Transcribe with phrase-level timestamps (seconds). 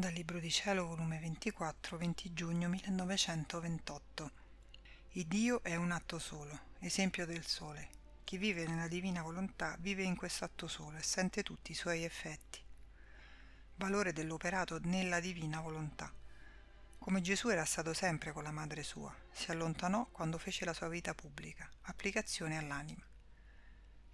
[0.00, 4.30] Dal Libro di Cielo, volume 24, 20 giugno 1928.
[5.10, 7.90] Il Dio è un atto solo, esempio del sole.
[8.24, 12.04] Chi vive nella divina volontà vive in questo atto solo e sente tutti i suoi
[12.04, 12.60] effetti.
[13.74, 16.10] Valore dell'operato nella divina volontà.
[16.98, 20.88] Come Gesù era stato sempre con la madre sua, si allontanò quando fece la sua
[20.88, 23.04] vita pubblica, applicazione all'anima.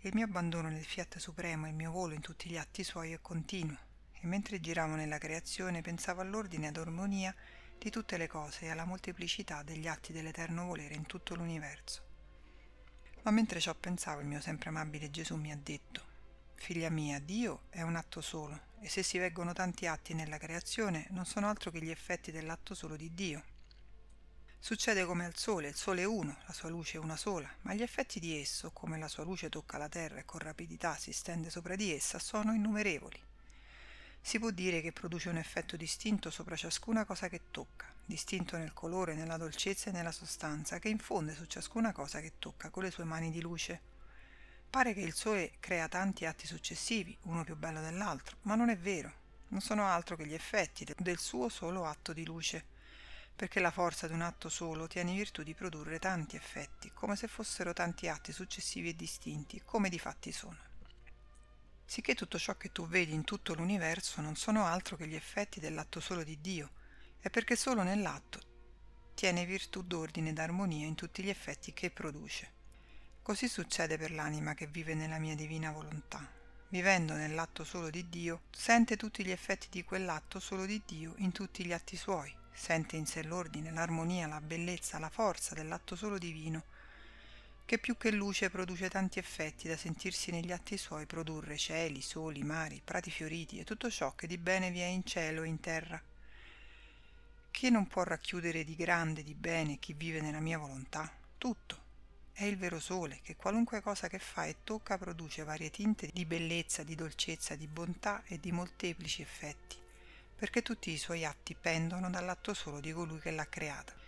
[0.00, 3.12] Il mio abbandono nel fiat supremo e il mio volo in tutti gli atti suoi
[3.12, 3.85] è continuo
[4.26, 7.34] mentre giravo nella creazione pensavo all'ordine ed armonia
[7.78, 12.04] di tutte le cose e alla molteplicità degli atti dell'eterno volere in tutto l'universo.
[13.22, 16.14] Ma mentre ciò pensavo il mio sempre amabile Gesù mi ha detto
[16.54, 21.06] Figlia mia, Dio è un atto solo e se si veggono tanti atti nella creazione
[21.10, 23.44] non sono altro che gli effetti dell'atto solo di Dio.
[24.58, 27.74] Succede come al Sole, il Sole è uno, la sua luce è una sola, ma
[27.74, 31.12] gli effetti di esso, come la sua luce tocca la Terra e con rapidità si
[31.12, 33.25] stende sopra di essa, sono innumerevoli.
[34.26, 38.72] Si può dire che produce un effetto distinto sopra ciascuna cosa che tocca, distinto nel
[38.72, 42.90] colore, nella dolcezza e nella sostanza, che infonde su ciascuna cosa che tocca con le
[42.90, 43.80] sue mani di luce.
[44.68, 48.76] Pare che il Sole crea tanti atti successivi, uno più bello dell'altro, ma non è
[48.76, 49.12] vero,
[49.50, 52.64] non sono altro che gli effetti del suo solo atto di luce,
[53.36, 57.28] perché la forza di un atto solo tiene virtù di produrre tanti effetti, come se
[57.28, 60.74] fossero tanti atti successivi e distinti, come di fatti sono
[61.86, 65.60] sicché tutto ciò che tu vedi in tutto l'universo non sono altro che gli effetti
[65.60, 66.70] dell'atto solo di Dio,
[67.22, 68.40] e perché solo nell'atto
[69.14, 72.52] tiene virtù d'ordine ed armonia in tutti gli effetti che produce.
[73.22, 76.28] Così succede per l'anima che vive nella mia divina volontà.
[76.68, 81.32] Vivendo nell'atto solo di Dio, sente tutti gli effetti di quell'atto solo di Dio in
[81.32, 86.18] tutti gli atti suoi, sente in sé l'ordine, l'armonia, la bellezza, la forza dell'atto solo
[86.18, 86.64] divino,
[87.66, 92.44] che più che luce produce tanti effetti da sentirsi negli atti suoi produrre cieli, soli,
[92.44, 95.58] mari, prati fioriti e tutto ciò che di bene vi è in cielo e in
[95.58, 96.00] terra.
[97.50, 101.12] Che non può racchiudere di grande, di bene chi vive nella mia volontà?
[101.36, 101.82] Tutto.
[102.32, 106.24] È il vero sole che qualunque cosa che fa e tocca produce varie tinte di
[106.24, 109.76] bellezza, di dolcezza, di bontà e di molteplici effetti,
[110.36, 114.05] perché tutti i suoi atti pendono dall'atto solo di colui che l'ha creata.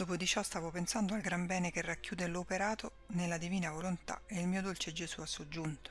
[0.00, 4.40] Dopo di ciò stavo pensando al gran bene che racchiude l'operato nella divina volontà e
[4.40, 5.90] il mio dolce Gesù ha soggiunto.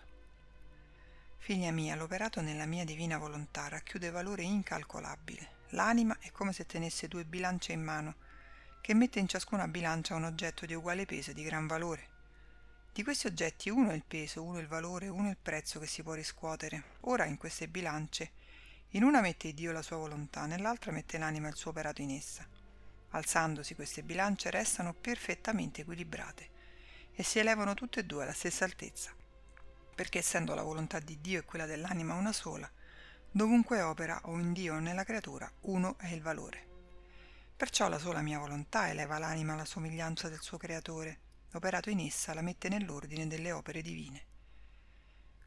[1.38, 5.50] Figlia mia, l'operato nella mia divina volontà racchiude valore incalcolabile.
[5.74, 8.16] L'anima è come se tenesse due bilance in mano,
[8.82, 12.08] che mette in ciascuna bilancia un oggetto di uguale peso e di gran valore.
[12.92, 15.80] Di questi oggetti uno è il peso, uno è il valore, uno è il prezzo
[15.80, 16.96] che si può riscuotere.
[17.02, 18.32] Ora in queste bilance,
[18.94, 22.58] in una mette Dio la sua volontà, nell'altra mette l'anima il suo operato in essa.
[23.10, 26.50] Alzandosi queste bilance restano perfettamente equilibrate
[27.12, 29.14] e si elevano tutte e due alla stessa altezza,
[29.96, 32.70] perché essendo la volontà di Dio e quella dell'anima una sola,
[33.32, 36.68] dovunque opera o in Dio o nella creatura, uno è il valore.
[37.58, 41.20] Perciò la sola mia volontà eleva l'anima alla somiglianza del suo creatore,
[41.52, 44.26] l'operato in essa la mette nell'ordine delle opere divine.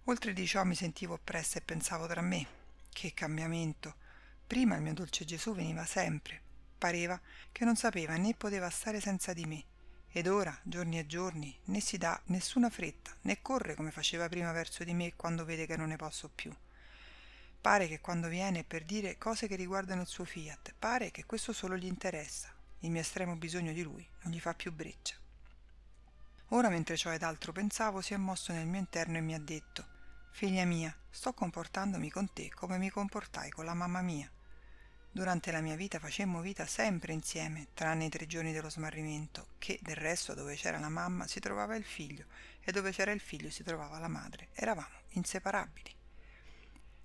[0.04, 2.46] Oltre di ciò mi sentivo oppressa e pensavo tra me,
[2.90, 3.94] che cambiamento!
[4.46, 6.41] Prima il mio dolce Gesù veniva sempre,
[6.82, 7.20] pareva
[7.52, 9.62] che non sapeva né poteva stare senza di me.
[10.10, 14.50] Ed ora giorni e giorni né si dà nessuna fretta né corre come faceva prima
[14.50, 16.52] verso di me quando vede che non ne posso più.
[17.60, 21.52] Pare che quando viene per dire cose che riguardano il suo fiat pare che questo
[21.52, 22.52] solo gli interessa.
[22.80, 25.14] Il mio estremo bisogno di lui non gli fa più breccia.
[26.48, 29.40] Ora mentre ciò ed altro pensavo si è mosso nel mio interno e mi ha
[29.40, 29.86] detto
[30.32, 34.28] figlia mia sto comportandomi con te come mi comportai con la mamma mia
[35.14, 39.78] Durante la mia vita facemmo vita sempre insieme, tranne i tre giorni dello smarrimento, che
[39.82, 42.24] del resto dove c'era la mamma si trovava il figlio
[42.62, 44.48] e dove c'era il figlio si trovava la madre.
[44.54, 45.94] Eravamo inseparabili.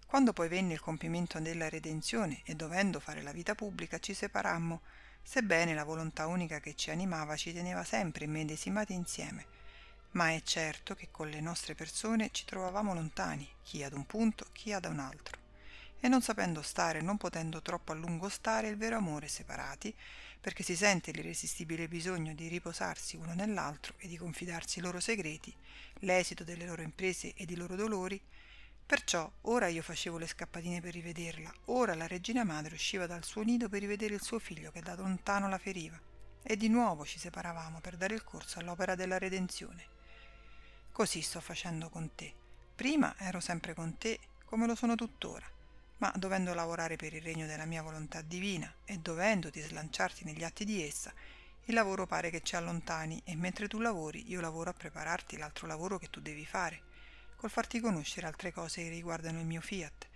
[0.05, 4.83] Quando poi venne il compimento della redenzione e dovendo fare la vita pubblica ci separammo,
[5.21, 9.45] sebbene la volontà unica che ci animava ci teneva sempre immedesimati insieme,
[10.11, 14.47] ma è certo che con le nostre persone ci trovavamo lontani, chi ad un punto,
[14.53, 15.46] chi ad un altro
[15.99, 19.93] e non sapendo stare, non potendo troppo a lungo stare il vero amore separati,
[20.39, 25.53] perché si sente l'irresistibile bisogno di riposarsi uno nell'altro e di confidarsi i loro segreti,
[26.01, 28.21] l'esito delle loro imprese ed i loro dolori,
[28.85, 33.41] perciò ora io facevo le scappatine per rivederla, ora la regina madre usciva dal suo
[33.41, 35.99] nido per rivedere il suo figlio che da lontano la feriva,
[36.43, 39.95] e di nuovo ci separavamo per dare il corso all'opera della redenzione.
[40.91, 42.33] Così sto facendo con te.
[42.73, 45.55] Prima ero sempre con te, come lo sono tuttora
[45.97, 50.65] ma dovendo lavorare per il regno della mia volontà divina e dovendoti slanciarti negli atti
[50.65, 51.13] di essa,
[51.65, 55.67] il lavoro pare che ci allontani e mentre tu lavori io lavoro a prepararti l'altro
[55.67, 56.81] lavoro che tu devi fare,
[57.35, 60.07] col farti conoscere altre cose che riguardano il mio fiat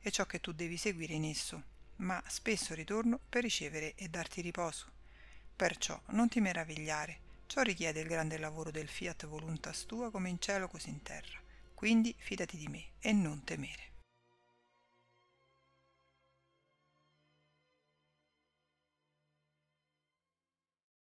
[0.00, 1.62] e ciò che tu devi seguire in esso,
[1.96, 4.86] ma spesso ritorno per ricevere e darti riposo.
[5.54, 10.40] Perciò non ti meravigliare, ciò richiede il grande lavoro del fiat voluntas tua come in
[10.40, 11.38] cielo così in terra.
[11.74, 13.95] Quindi fidati di me e non temere.